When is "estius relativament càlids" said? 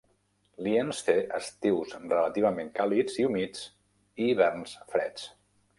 1.39-3.21